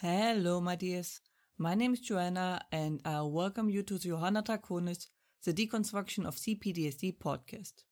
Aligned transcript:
Hello, 0.00 0.60
my 0.60 0.76
dears. 0.76 1.22
My 1.56 1.74
name 1.74 1.94
is 1.94 2.00
Johanna, 2.00 2.60
and 2.70 3.00
I 3.06 3.22
welcome 3.22 3.70
you 3.70 3.82
to 3.84 3.94
the 3.94 4.10
Johanna 4.10 4.42
Draconis, 4.42 5.06
the 5.42 5.54
Deconstruction 5.54 6.26
of 6.26 6.36
CPTSD 6.36 7.16
podcast. 7.16 7.84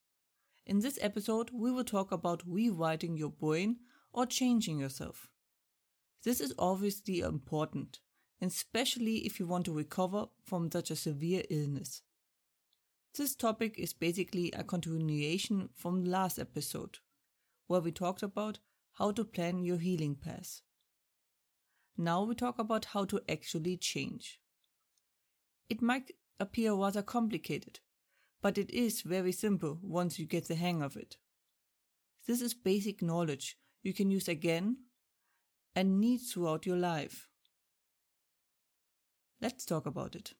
In 0.67 0.81
this 0.81 0.99
episode, 1.01 1.49
we 1.51 1.73
will 1.73 1.83
talk 1.83 2.13
about 2.13 2.43
rewriting 2.47 3.17
your 3.17 3.31
brain 3.31 3.77
or 4.13 4.27
changing 4.27 4.79
yourself. 4.79 5.31
This 6.25 6.43
is 6.43 6.53
obviously 6.59 7.21
important, 7.21 8.01
especially 8.43 9.25
if 9.25 9.41
you 9.41 9.47
want 9.47 9.65
to 9.65 9.73
recover 9.73 10.27
from 10.45 10.71
such 10.71 10.91
a 10.91 10.97
severe 10.97 11.45
illness. 11.49 12.03
This 13.17 13.35
topic 13.35 13.79
is 13.79 13.95
basically 13.95 14.53
a 14.53 14.63
continuation 14.63 15.71
from 15.75 16.05
the 16.05 16.11
last 16.11 16.39
episode, 16.39 16.99
where 17.67 17.81
we 17.81 17.93
talked 17.93 18.23
about 18.23 18.59
how 18.93 19.11
to 19.13 19.25
plan 19.25 19.65
your 19.65 19.79
healing 19.79 20.17
path. 20.17 20.61
Now 21.97 22.25
we 22.25 22.35
talk 22.35 22.59
about 22.59 22.87
how 22.87 23.05
to 23.07 23.21
actually 23.29 23.77
change. 23.77 24.41
It 25.69 25.81
might 25.81 26.13
appear 26.41 26.75
rather 26.75 27.03
complicated, 27.03 27.81
but 28.43 28.59
it 28.59 28.71
is 28.71 29.03
very 29.03 29.33
simple 29.33 29.79
once 29.83 30.19
you 30.19 30.27
get 30.27 30.49
the 30.49 30.57
hang 30.57 30.83
of 30.83 30.97
it. 30.97 31.17
This 32.27 32.41
is 32.41 32.55
basic 32.55 33.03
knowledge 33.03 33.57
you 33.83 33.93
can 33.93 34.11
use 34.11 34.29
again 34.29 34.79
and 35.75 36.01
need 36.01 36.19
throughout 36.19 36.67
your 36.67 36.77
life. 36.77 37.29
Let's 39.41 39.65
talk 39.65 39.87
about 39.87 40.17
it. 40.17 40.33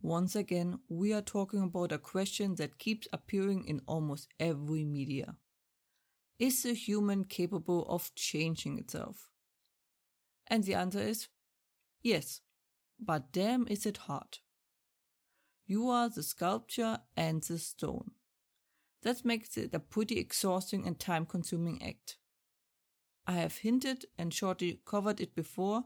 Once 0.00 0.36
again, 0.36 0.78
we 0.88 1.12
are 1.12 1.22
talking 1.22 1.62
about 1.62 1.90
a 1.90 1.98
question 1.98 2.54
that 2.56 2.78
keeps 2.78 3.08
appearing 3.12 3.64
in 3.66 3.80
almost 3.86 4.28
every 4.38 4.84
media. 4.84 5.36
Is 6.38 6.62
the 6.62 6.74
human 6.74 7.24
capable 7.24 7.86
of 7.88 8.14
changing 8.14 8.78
itself? 8.78 9.30
And 10.46 10.64
the 10.64 10.74
answer 10.74 11.00
is 11.00 11.28
yes, 12.02 12.40
but 13.00 13.32
damn 13.32 13.66
is 13.68 13.86
it 13.86 13.98
hard. 13.98 14.38
You 15.66 15.88
are 15.88 16.08
the 16.08 16.22
sculpture 16.22 16.98
and 17.16 17.42
the 17.42 17.58
stone. 17.58 18.10
That 19.02 19.24
makes 19.24 19.56
it 19.56 19.74
a 19.74 19.80
pretty 19.80 20.18
exhausting 20.18 20.86
and 20.86 20.98
time 20.98 21.26
consuming 21.26 21.82
act. 21.82 22.18
I 23.26 23.32
have 23.32 23.58
hinted 23.58 24.04
and 24.18 24.32
shortly 24.32 24.80
covered 24.84 25.20
it 25.20 25.34
before, 25.34 25.84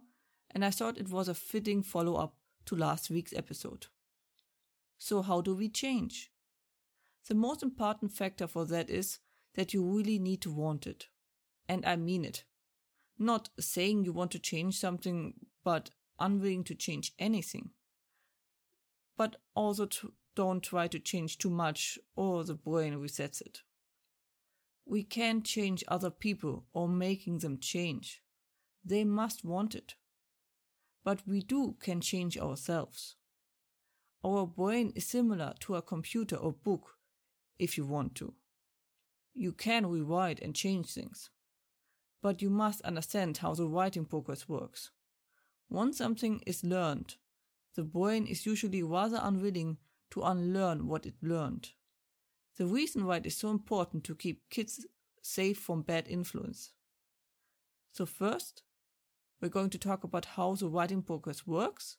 and 0.50 0.64
I 0.64 0.70
thought 0.70 0.98
it 0.98 1.10
was 1.10 1.28
a 1.28 1.34
fitting 1.34 1.82
follow 1.82 2.16
up 2.16 2.34
to 2.66 2.74
last 2.74 3.10
week's 3.10 3.32
episode. 3.32 3.86
So, 4.98 5.22
how 5.22 5.40
do 5.40 5.54
we 5.54 5.68
change? 5.68 6.32
The 7.28 7.34
most 7.34 7.62
important 7.62 8.12
factor 8.12 8.46
for 8.46 8.64
that 8.66 8.90
is 8.90 9.20
that 9.54 9.72
you 9.72 9.84
really 9.84 10.18
need 10.18 10.40
to 10.42 10.50
want 10.50 10.86
it. 10.86 11.06
And 11.68 11.84
I 11.84 11.96
mean 11.96 12.24
it 12.24 12.44
not 13.18 13.50
saying 13.58 14.04
you 14.04 14.12
want 14.12 14.30
to 14.32 14.38
change 14.38 14.78
something, 14.78 15.34
but 15.64 15.90
unwilling 16.18 16.64
to 16.64 16.74
change 16.74 17.12
anything. 17.18 17.70
But 19.16 19.36
also 19.54 19.86
to, 19.86 20.12
don't 20.36 20.62
try 20.62 20.86
to 20.88 20.98
change 20.98 21.38
too 21.38 21.50
much 21.50 21.98
or 22.14 22.44
the 22.44 22.54
brain 22.54 22.94
resets 22.94 23.40
it. 23.40 23.62
We 24.86 25.02
can't 25.02 25.44
change 25.44 25.84
other 25.88 26.10
people 26.10 26.64
or 26.72 26.88
making 26.88 27.38
them 27.38 27.58
change. 27.58 28.22
They 28.84 29.04
must 29.04 29.44
want 29.44 29.74
it. 29.74 29.94
But 31.04 31.26
we 31.26 31.40
do 31.40 31.76
can 31.80 32.00
change 32.00 32.38
ourselves. 32.38 33.16
Our 34.24 34.46
brain 34.46 34.92
is 34.94 35.06
similar 35.06 35.54
to 35.60 35.76
a 35.76 35.82
computer 35.82 36.36
or 36.36 36.52
book 36.52 36.96
if 37.58 37.76
you 37.76 37.84
want 37.84 38.14
to. 38.16 38.34
You 39.34 39.52
can 39.52 39.86
rewrite 39.86 40.40
and 40.40 40.54
change 40.54 40.92
things 40.92 41.30
but 42.22 42.42
you 42.42 42.50
must 42.50 42.80
understand 42.82 43.38
how 43.38 43.54
the 43.54 43.66
writing 43.66 44.04
process 44.04 44.48
works. 44.48 44.90
Once 45.70 45.98
something 45.98 46.42
is 46.46 46.64
learned, 46.64 47.16
the 47.74 47.82
brain 47.82 48.26
is 48.26 48.46
usually 48.46 48.82
rather 48.82 49.20
unwilling 49.22 49.76
to 50.10 50.22
unlearn 50.22 50.86
what 50.86 51.06
it 51.06 51.14
learned. 51.22 51.70
The 52.56 52.66
reason 52.66 53.06
why 53.06 53.18
it 53.18 53.26
is 53.26 53.36
so 53.36 53.50
important 53.50 54.04
to 54.04 54.14
keep 54.14 54.48
kids 54.50 54.84
safe 55.22 55.58
from 55.58 55.82
bad 55.82 56.08
influence. 56.08 56.72
So 57.92 58.06
first, 58.06 58.62
we're 59.40 59.48
going 59.48 59.70
to 59.70 59.78
talk 59.78 60.02
about 60.02 60.24
how 60.24 60.54
the 60.54 60.68
writing 60.68 61.02
process 61.02 61.46
works 61.46 61.98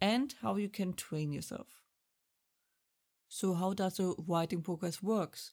and 0.00 0.34
how 0.42 0.56
you 0.56 0.68
can 0.68 0.94
train 0.94 1.32
yourself. 1.32 1.82
So 3.28 3.54
how 3.54 3.74
does 3.74 3.98
the 3.98 4.14
writing 4.26 4.62
process 4.62 5.02
works? 5.02 5.52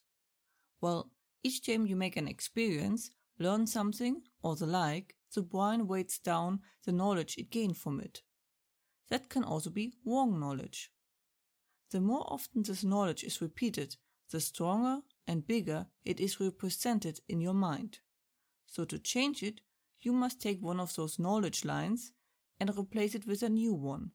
Well, 0.80 1.10
each 1.42 1.64
time 1.64 1.86
you 1.86 1.94
make 1.94 2.16
an 2.16 2.26
experience, 2.26 3.10
learn 3.38 3.66
something, 3.66 4.22
or 4.42 4.56
the 4.56 4.66
like, 4.66 5.14
the 5.34 5.42
brain 5.42 5.86
weights 5.86 6.18
down 6.18 6.60
the 6.84 6.92
knowledge 6.92 7.36
it 7.36 7.50
gained 7.50 7.76
from 7.76 8.00
it. 8.00 8.22
That 9.08 9.28
can 9.28 9.44
also 9.44 9.70
be 9.70 9.94
wrong 10.04 10.40
knowledge. 10.40 10.90
The 11.90 12.00
more 12.00 12.24
often 12.32 12.62
this 12.62 12.82
knowledge 12.82 13.22
is 13.22 13.40
repeated, 13.40 13.96
the 14.30 14.40
stronger 14.40 15.02
and 15.26 15.46
bigger 15.46 15.86
it 16.04 16.20
is 16.20 16.40
represented 16.40 17.20
in 17.28 17.40
your 17.40 17.54
mind. 17.54 18.00
So 18.66 18.84
to 18.84 18.98
change 18.98 19.42
it, 19.42 19.60
you 20.00 20.12
must 20.12 20.40
take 20.40 20.60
one 20.60 20.80
of 20.80 20.94
those 20.94 21.18
knowledge 21.18 21.64
lines 21.64 22.12
and 22.58 22.76
replace 22.76 23.14
it 23.14 23.26
with 23.26 23.42
a 23.42 23.48
new 23.48 23.74
one. 23.74 24.10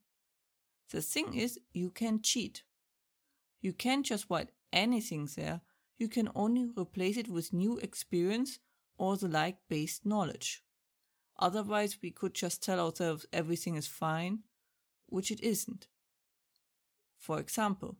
The 0.91 1.01
thing 1.01 1.33
is, 1.33 1.59
you 1.73 1.89
can 1.91 2.21
cheat. 2.21 2.63
You 3.61 3.73
can't 3.73 4.05
just 4.05 4.25
write 4.29 4.49
anything 4.73 5.29
there, 5.35 5.61
you 5.97 6.07
can 6.09 6.29
only 6.35 6.67
replace 6.77 7.17
it 7.17 7.29
with 7.29 7.53
new 7.53 7.77
experience 7.77 8.59
or 9.01 9.17
the 9.17 9.27
like 9.27 9.57
based 9.67 10.05
knowledge. 10.05 10.63
Otherwise, 11.39 11.97
we 12.03 12.11
could 12.11 12.35
just 12.35 12.61
tell 12.61 12.79
ourselves 12.79 13.25
everything 13.33 13.75
is 13.75 13.87
fine, 13.87 14.43
which 15.07 15.31
it 15.31 15.41
isn't. 15.41 15.87
For 17.17 17.39
example, 17.39 17.97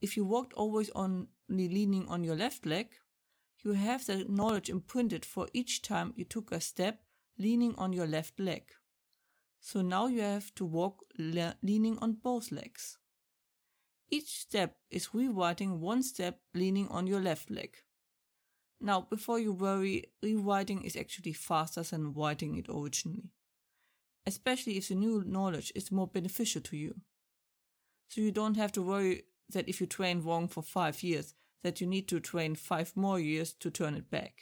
if 0.00 0.16
you 0.16 0.24
walked 0.24 0.52
always 0.54 0.90
only 0.96 1.28
leaning 1.48 2.08
on 2.08 2.24
your 2.24 2.34
left 2.34 2.66
leg, 2.66 2.88
you 3.62 3.74
have 3.74 4.06
the 4.06 4.24
knowledge 4.28 4.68
imprinted 4.68 5.24
for 5.24 5.46
each 5.52 5.82
time 5.82 6.14
you 6.16 6.24
took 6.24 6.50
a 6.50 6.60
step 6.60 7.04
leaning 7.38 7.76
on 7.76 7.92
your 7.92 8.08
left 8.08 8.40
leg. 8.40 8.64
So 9.60 9.82
now 9.82 10.08
you 10.08 10.22
have 10.22 10.52
to 10.56 10.64
walk 10.64 11.04
le- 11.16 11.54
leaning 11.62 11.96
on 11.98 12.14
both 12.14 12.50
legs. 12.50 12.98
Each 14.10 14.40
step 14.40 14.78
is 14.90 15.14
rewriting 15.14 15.80
one 15.80 16.02
step 16.02 16.40
leaning 16.54 16.88
on 16.88 17.06
your 17.06 17.20
left 17.20 17.50
leg. 17.50 17.76
Now, 18.80 19.02
before 19.02 19.38
you 19.38 19.52
worry, 19.52 20.06
rewriting 20.22 20.82
is 20.82 20.96
actually 20.96 21.34
faster 21.34 21.82
than 21.82 22.14
writing 22.14 22.56
it 22.56 22.66
originally. 22.68 23.30
Especially 24.26 24.78
if 24.78 24.88
the 24.88 24.94
new 24.94 25.22
knowledge 25.26 25.70
is 25.74 25.92
more 25.92 26.06
beneficial 26.06 26.62
to 26.62 26.76
you. 26.76 26.96
So 28.08 28.20
you 28.20 28.32
don't 28.32 28.56
have 28.56 28.72
to 28.72 28.82
worry 28.82 29.24
that 29.50 29.68
if 29.68 29.80
you 29.80 29.86
train 29.86 30.22
wrong 30.22 30.48
for 30.48 30.62
five 30.62 31.02
years, 31.02 31.34
that 31.62 31.80
you 31.80 31.86
need 31.86 32.08
to 32.08 32.20
train 32.20 32.54
five 32.54 32.96
more 32.96 33.20
years 33.20 33.52
to 33.52 33.70
turn 33.70 33.94
it 33.94 34.10
back. 34.10 34.34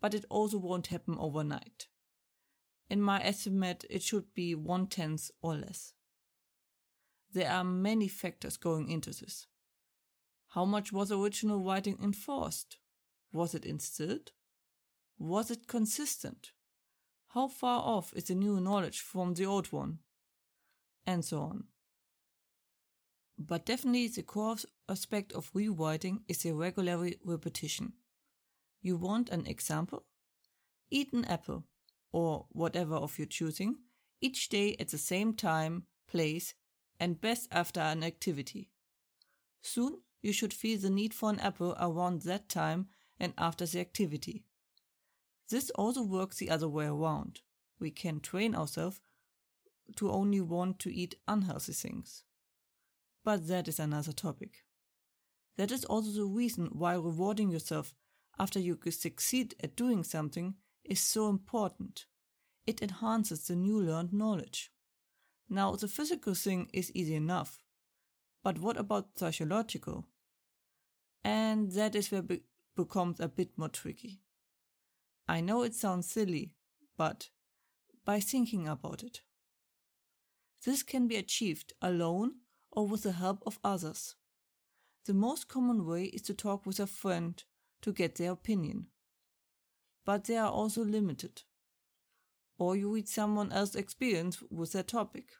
But 0.00 0.14
it 0.14 0.24
also 0.30 0.58
won't 0.58 0.86
happen 0.88 1.16
overnight. 1.18 1.88
In 2.88 3.02
my 3.02 3.22
estimate, 3.22 3.84
it 3.90 4.02
should 4.02 4.32
be 4.34 4.54
one 4.54 4.86
tenth 4.86 5.30
or 5.42 5.56
less. 5.56 5.94
There 7.32 7.50
are 7.50 7.64
many 7.64 8.08
factors 8.08 8.56
going 8.56 8.88
into 8.88 9.10
this. 9.10 9.46
How 10.52 10.64
much 10.64 10.92
was 10.92 11.12
original 11.12 11.58
writing 11.58 11.98
enforced? 12.02 12.78
Was 13.32 13.54
it 13.54 13.64
instilled? 13.64 14.32
Was 15.18 15.50
it 15.50 15.66
consistent? 15.66 16.52
How 17.28 17.48
far 17.48 17.82
off 17.82 18.12
is 18.14 18.24
the 18.24 18.34
new 18.34 18.60
knowledge 18.60 19.00
from 19.00 19.34
the 19.34 19.46
old 19.46 19.72
one? 19.72 19.98
And 21.06 21.24
so 21.24 21.40
on. 21.40 21.64
But 23.38 23.66
definitely 23.66 24.08
the 24.08 24.22
core 24.22 24.56
aspect 24.88 25.32
of 25.32 25.50
rewriting 25.54 26.22
is 26.26 26.38
the 26.38 26.52
regular 26.52 27.10
repetition. 27.24 27.92
You 28.80 28.96
want 28.96 29.28
an 29.30 29.46
example? 29.46 30.04
Eat 30.90 31.12
an 31.12 31.24
apple, 31.26 31.64
or 32.12 32.46
whatever 32.50 32.94
of 32.94 33.18
your 33.18 33.26
choosing, 33.26 33.76
each 34.20 34.48
day 34.48 34.76
at 34.80 34.88
the 34.88 34.98
same 34.98 35.34
time, 35.34 35.84
place, 36.08 36.54
and 36.98 37.20
best 37.20 37.48
after 37.52 37.80
an 37.80 38.02
activity. 38.02 38.70
Soon 39.62 39.98
you 40.22 40.32
should 40.32 40.52
feel 40.52 40.78
the 40.78 40.90
need 40.90 41.14
for 41.14 41.30
an 41.30 41.38
apple 41.40 41.76
around 41.78 42.22
that 42.22 42.48
time 42.48 42.88
and 43.18 43.32
after 43.36 43.66
the 43.66 43.80
activity. 43.80 44.44
This 45.48 45.70
also 45.70 46.02
works 46.02 46.36
the 46.36 46.50
other 46.50 46.68
way 46.68 46.86
around. 46.86 47.40
We 47.80 47.90
can 47.90 48.20
train 48.20 48.54
ourselves 48.54 49.00
to 49.96 50.10
only 50.10 50.40
want 50.40 50.78
to 50.80 50.94
eat 50.94 51.14
unhealthy 51.26 51.72
things. 51.72 52.24
But 53.24 53.48
that 53.48 53.68
is 53.68 53.78
another 53.78 54.12
topic. 54.12 54.64
That 55.56 55.72
is 55.72 55.84
also 55.84 56.10
the 56.10 56.26
reason 56.26 56.68
why 56.72 56.94
rewarding 56.94 57.50
yourself 57.50 57.94
after 58.38 58.60
you 58.60 58.78
succeed 58.90 59.54
at 59.62 59.76
doing 59.76 60.04
something 60.04 60.54
is 60.84 61.00
so 61.00 61.28
important. 61.28 62.06
It 62.66 62.82
enhances 62.82 63.46
the 63.46 63.56
new 63.56 63.80
learned 63.80 64.12
knowledge. 64.12 64.70
Now, 65.48 65.74
the 65.74 65.88
physical 65.88 66.34
thing 66.34 66.68
is 66.72 66.92
easy 66.94 67.14
enough. 67.14 67.62
But 68.44 68.58
what 68.58 68.76
about 68.76 69.18
psychological? 69.18 70.06
And 71.24 71.72
that 71.72 71.94
is 71.94 72.10
where 72.10 72.22
becomes 72.78 73.18
a 73.18 73.26
bit 73.26 73.50
more 73.56 73.68
tricky. 73.68 74.20
I 75.26 75.40
know 75.40 75.64
it 75.64 75.74
sounds 75.74 76.08
silly, 76.08 76.52
but 76.96 77.28
by 78.04 78.20
thinking 78.20 78.68
about 78.68 79.02
it. 79.02 79.22
This 80.64 80.84
can 80.84 81.08
be 81.08 81.16
achieved 81.16 81.72
alone 81.82 82.36
or 82.70 82.86
with 82.86 83.02
the 83.02 83.12
help 83.12 83.42
of 83.44 83.58
others. 83.64 84.14
The 85.06 85.12
most 85.12 85.48
common 85.48 85.86
way 85.86 86.04
is 86.04 86.22
to 86.22 86.34
talk 86.34 86.66
with 86.66 86.78
a 86.78 86.86
friend 86.86 87.42
to 87.82 87.92
get 87.92 88.14
their 88.14 88.30
opinion. 88.30 88.86
But 90.06 90.24
they 90.24 90.36
are 90.36 90.50
also 90.50 90.84
limited. 90.84 91.42
Or 92.58 92.76
you 92.76 92.94
read 92.94 93.08
someone 93.08 93.50
else's 93.50 93.74
experience 93.74 94.40
with 94.50 94.70
their 94.70 94.84
topic. 94.84 95.30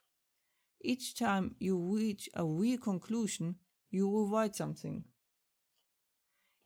Each 0.81 1.17
time 1.17 1.55
you 1.61 1.79
reach 1.79 2.29
a 2.35 2.44
real 2.44 2.79
conclusion, 2.79 3.56
you 3.90 4.08
will 4.08 4.29
write 4.29 4.56
something. 4.56 5.05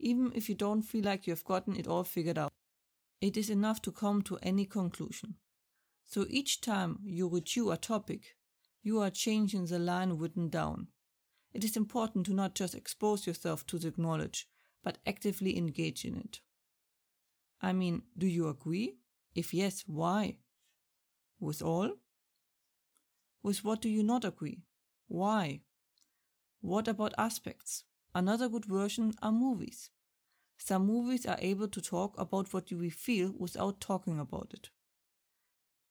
Even 0.03 0.33
if 0.35 0.49
you 0.49 0.57
don't 0.57 0.83
feel 0.83 1.05
like 1.05 1.27
you 1.27 1.33
have 1.33 1.45
gotten 1.45 1.77
it 1.77 1.87
all 1.87 2.03
figured 2.03 2.37
out, 2.37 2.53
it 3.21 3.37
is 3.37 3.49
enough 3.49 3.81
to 3.83 3.93
come 3.93 4.21
to 4.23 4.37
any 4.43 4.67
conclusion. 4.67 5.37
So 6.05 6.27
each 6.29 6.61
time 6.61 6.99
you 7.05 7.29
review 7.29 7.71
a 7.71 7.77
topic, 7.77 8.37
you 8.83 9.01
are 9.01 9.11
changing 9.11 9.67
the 9.67 9.79
line 9.79 10.15
written 10.15 10.49
down. 10.49 10.89
It 11.55 11.63
is 11.63 11.77
important 11.77 12.27
to 12.27 12.35
not 12.35 12.57
just 12.57 12.75
expose 12.75 13.29
yourself 13.29 13.65
to 13.69 13.79
the 13.79 13.95
knowledge, 13.97 14.49
but 14.83 14.99
actively 15.07 15.57
engage 15.57 16.05
in 16.05 16.17
it. 16.17 16.41
I 17.61 17.73
mean, 17.73 18.03
do 18.19 18.27
you 18.27 18.49
agree? 18.49 18.97
If 19.37 19.55
yes, 19.55 19.85
why? 19.87 20.39
With 21.39 21.63
all? 21.63 21.93
With 23.45 23.63
what 23.63 23.81
do 23.81 23.89
you 23.89 24.03
not 24.03 24.25
agree? 24.25 24.65
Why? 25.07 25.61
What 26.61 26.89
about 26.89 27.15
aspects? 27.17 27.85
Another 28.15 28.49
good 28.49 28.67
version 28.67 29.15
are 29.23 29.33
movies. 29.33 29.91
Some 30.59 30.87
movies 30.87 31.27
are 31.27 31.39
able 31.41 31.69
to 31.69 31.81
talk 31.81 32.15
about 32.19 32.53
what 32.53 32.71
we 32.71 32.91
feel 32.91 33.33
without 33.37 33.81
talking 33.81 34.19
about 34.21 34.51
it. 34.53 34.71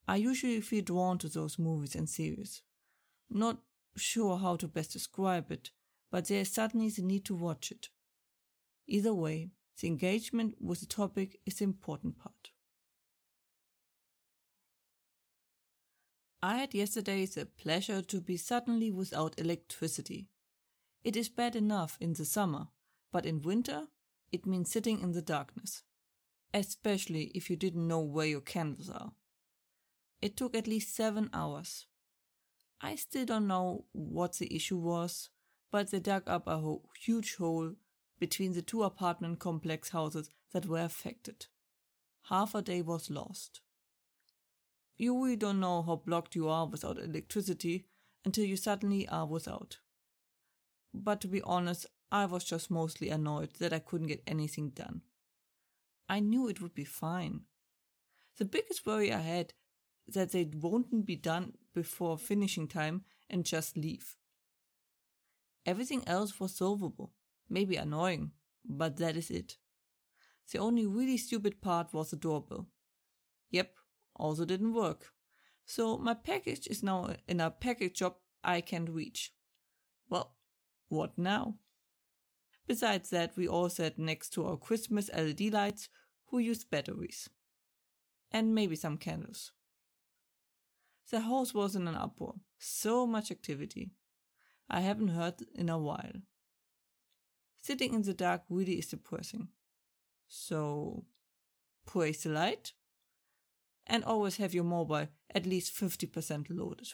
I 0.08 0.18
usually 0.18 0.62
feel 0.62 0.84
drawn 0.84 1.18
to 1.20 1.30
those 1.30 1.58
movies 1.58 1.96
and 1.96 2.08
series. 2.08 2.62
Not 3.30 3.58
sure 3.98 4.38
how 4.38 4.56
to 4.58 4.68
best 4.68 4.94
describe 4.94 5.52
it, 5.52 5.72
but 6.12 6.28
there 6.28 6.42
is 6.42 6.52
suddenly 6.52 6.90
the 6.90 7.02
need 7.02 7.26
to 7.26 7.36
watch 7.36 7.72
it. 7.72 7.90
Either 8.88 9.14
way, 9.14 9.50
the 9.80 9.88
engagement 9.88 10.56
with 10.60 10.82
the 10.82 10.86
topic 10.86 11.40
is 11.46 11.56
the 11.56 11.64
important 11.64 12.18
part. 12.18 12.52
I 16.44 16.58
had 16.58 16.74
yesterday 16.74 17.26
the 17.26 17.46
pleasure 17.46 18.02
to 18.02 18.20
be 18.20 18.36
suddenly 18.36 18.92
without 18.92 19.40
electricity. 19.40 20.30
It 21.04 21.16
is 21.16 21.30
bad 21.30 21.56
enough 21.56 21.98
in 22.00 22.14
the 22.14 22.26
summer, 22.26 22.68
but 23.12 23.26
in 23.26 23.42
winter 23.42 23.88
it 24.32 24.46
means 24.46 24.72
sitting 24.72 25.02
in 25.02 25.12
the 25.12 25.22
darkness, 25.22 25.84
especially 26.54 27.32
if 27.36 27.50
you 27.50 27.56
didn't 27.56 27.88
know 27.88 28.00
where 28.00 28.28
your 28.28 28.42
candles 28.42 28.90
are. 28.90 29.14
It 30.22 30.38
took 30.38 30.56
at 30.56 30.68
least 30.68 30.96
seven 30.96 31.30
hours. 31.34 31.88
I 32.80 32.96
still 32.96 33.26
don't 33.26 33.48
know 33.48 33.86
what 33.92 34.34
the 34.38 34.54
issue 34.56 34.78
was, 34.78 35.30
but 35.72 35.90
they 35.90 36.00
dug 36.00 36.24
up 36.28 36.48
a 36.48 36.60
ho- 36.60 36.84
huge 37.00 37.36
hole 37.36 37.74
between 38.20 38.54
the 38.54 38.62
two 38.62 38.84
apartment 38.84 39.40
complex 39.40 39.90
houses 39.90 40.30
that 40.54 40.68
were 40.68 40.82
affected. 40.82 41.48
Half 42.30 42.54
a 42.54 42.62
day 42.62 42.82
was 42.84 43.10
lost. 43.10 43.62
You 44.98 45.24
really 45.24 45.36
don't 45.36 45.60
know 45.60 45.82
how 45.82 45.96
blocked 45.96 46.36
you 46.36 46.48
are 46.48 46.68
without 46.68 47.00
electricity 47.00 47.88
until 48.24 48.46
you 48.46 48.56
suddenly 48.56 49.08
are 49.08 49.26
without. 49.26 49.80
But 50.94 51.22
to 51.22 51.28
be 51.28 51.42
honest, 51.42 51.86
I 52.12 52.26
was 52.26 52.44
just 52.44 52.70
mostly 52.70 53.10
annoyed 53.10 53.54
that 53.60 53.74
I 53.74 53.80
couldn't 53.80 54.08
get 54.08 54.24
anything 54.28 54.70
done. 54.70 55.02
I 56.10 56.20
knew 56.20 56.48
it 56.48 56.62
would 56.62 56.74
be 56.74 56.84
fine. 56.84 57.42
The 58.38 58.46
biggest 58.46 58.86
worry 58.86 59.14
I 59.14 59.20
had 59.20 59.54
that 60.08 60.32
they 60.32 60.50
won't 60.54 61.06
be 61.06 61.16
done 61.16 61.54
before 61.74 62.18
finishing 62.18 62.68
time 62.68 63.06
and 63.30 63.46
just 63.46 63.78
leave. 63.78 64.18
Everything 65.66 66.04
else 66.08 66.40
was 66.40 66.56
solvable, 66.56 67.14
maybe 67.50 67.76
annoying, 67.76 68.32
but 68.66 68.98
that 68.98 69.16
is 69.16 69.30
it. 69.30 69.58
The 70.52 70.60
only 70.60 70.86
really 70.86 71.18
stupid 71.18 71.62
part 71.62 71.94
was 71.94 72.10
the 72.10 72.18
doorbell. 72.18 72.68
Yep, 73.52 73.74
also 74.16 74.44
didn't 74.44 74.74
work. 74.74 75.14
So 75.66 75.98
my 75.98 76.14
package 76.14 76.68
is 76.68 76.84
now 76.84 77.16
in 77.28 77.40
a 77.40 77.52
package 77.52 77.98
shop 77.98 78.22
I 78.44 78.62
can't 78.62 78.90
reach. 78.90 79.34
Well, 80.10 80.36
what 80.92 81.18
now? 81.18 81.56
Besides 82.68 83.10
that, 83.10 83.36
we 83.36 83.48
all 83.48 83.70
sat 83.70 83.98
next 83.98 84.30
to 84.34 84.46
our 84.46 84.58
Christmas 84.58 85.10
LED 85.16 85.54
lights 85.54 85.90
who 86.28 86.40
used 86.40 86.70
batteries. 86.70 87.30
And 88.32 88.56
maybe 88.56 88.76
some 88.76 88.98
candles. 88.98 89.52
The 91.10 91.22
house 91.22 91.54
was 91.54 91.76
in 91.76 91.88
an 91.88 91.96
uproar. 91.96 92.36
So 92.60 93.06
much 93.06 93.32
activity. 93.32 93.92
I 94.70 94.82
haven't 94.82 95.10
heard 95.10 95.36
in 95.56 95.70
a 95.70 95.78
while. 95.78 96.22
Sitting 97.62 97.94
in 97.94 98.04
the 98.04 98.14
dark 98.14 98.44
really 98.50 98.80
is 98.80 98.88
depressing. 98.88 99.50
So, 100.28 101.06
praise 101.86 102.24
the 102.24 102.30
light 102.30 102.74
and 103.86 104.04
always 104.04 104.38
have 104.38 104.54
your 104.54 104.64
mobile 104.64 105.08
at 105.34 105.46
least 105.46 105.76
50% 105.76 106.48
loaded. 106.50 106.94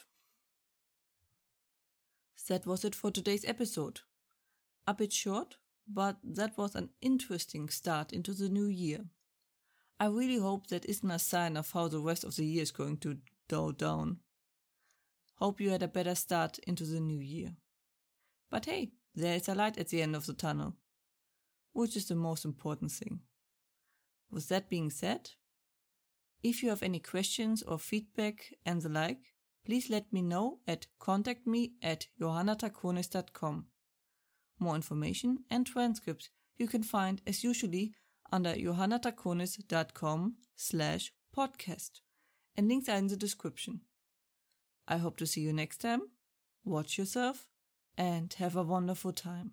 That 2.46 2.66
was 2.66 2.84
it 2.84 2.94
for 2.94 3.10
today's 3.10 3.44
episode. 3.44 4.00
A 4.86 4.94
bit 4.94 5.12
short, 5.12 5.56
but 5.86 6.16
that 6.22 6.56
was 6.56 6.74
an 6.74 6.90
interesting 7.02 7.68
start 7.68 8.12
into 8.12 8.32
the 8.32 8.48
new 8.48 8.66
year. 8.66 9.06
I 10.00 10.06
really 10.06 10.38
hope 10.38 10.68
that 10.68 10.86
isn't 10.86 11.10
a 11.10 11.18
sign 11.18 11.56
of 11.56 11.72
how 11.72 11.88
the 11.88 12.00
rest 12.00 12.24
of 12.24 12.36
the 12.36 12.46
year 12.46 12.62
is 12.62 12.70
going 12.70 12.98
to 12.98 13.18
go 13.48 13.72
down. 13.72 14.18
Hope 15.34 15.60
you 15.60 15.70
had 15.70 15.82
a 15.82 15.88
better 15.88 16.14
start 16.14 16.58
into 16.60 16.84
the 16.84 17.00
new 17.00 17.20
year. 17.20 17.56
But 18.50 18.66
hey, 18.66 18.92
there 19.14 19.34
is 19.34 19.48
a 19.48 19.54
light 19.54 19.76
at 19.76 19.88
the 19.88 20.00
end 20.00 20.14
of 20.14 20.26
the 20.26 20.32
tunnel, 20.32 20.76
which 21.72 21.96
is 21.96 22.06
the 22.06 22.14
most 22.14 22.44
important 22.44 22.92
thing. 22.92 23.20
With 24.30 24.48
that 24.48 24.70
being 24.70 24.90
said, 24.90 25.30
if 26.42 26.62
you 26.62 26.68
have 26.68 26.82
any 26.82 27.00
questions 27.00 27.62
or 27.62 27.78
feedback 27.78 28.54
and 28.64 28.80
the 28.80 28.88
like, 28.88 29.34
please 29.68 29.90
let 29.90 30.10
me 30.10 30.22
know 30.22 30.60
at 30.66 30.86
contact 30.98 31.46
me 31.46 31.72
at 31.82 32.06
johannadraconis.com. 32.18 33.66
More 34.58 34.74
information 34.74 35.44
and 35.50 35.66
transcripts 35.66 36.30
you 36.56 36.66
can 36.66 36.82
find 36.82 37.20
as 37.26 37.44
usually 37.44 37.92
under 38.32 38.54
johannadraconis.com 38.54 40.36
slash 40.56 41.12
podcast 41.36 42.00
and 42.56 42.66
links 42.66 42.88
are 42.88 42.96
in 42.96 43.08
the 43.08 43.16
description. 43.16 43.82
I 44.88 44.96
hope 44.96 45.18
to 45.18 45.26
see 45.26 45.42
you 45.42 45.52
next 45.52 45.82
time. 45.82 46.00
Watch 46.64 46.96
yourself 46.96 47.46
and 47.98 48.32
have 48.38 48.56
a 48.56 48.62
wonderful 48.62 49.12
time. 49.12 49.52